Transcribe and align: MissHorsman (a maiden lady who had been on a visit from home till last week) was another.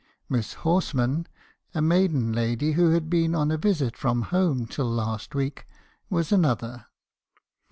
MissHorsman 0.31 1.27
(a 1.75 1.81
maiden 1.83 2.33
lady 2.33 2.71
who 2.71 2.89
had 2.89 3.07
been 3.07 3.35
on 3.35 3.51
a 3.51 3.57
visit 3.59 3.95
from 3.95 4.23
home 4.33 4.65
till 4.65 4.89
last 4.89 5.35
week) 5.35 5.67
was 6.09 6.31
another. 6.31 6.87